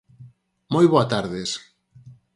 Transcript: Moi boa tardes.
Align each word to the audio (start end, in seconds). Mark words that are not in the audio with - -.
Moi 0.73 0.85
boa 0.93 1.09
tardes. 1.13 1.49